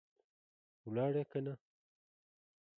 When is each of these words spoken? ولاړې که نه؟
ولاړې 0.87 1.23
که 1.31 1.39
نه؟ 1.45 1.53